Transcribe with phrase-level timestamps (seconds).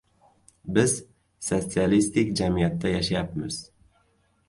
[0.77, 0.95] Biz
[1.49, 3.65] sotsialistik jamiyatda yashayapmiz!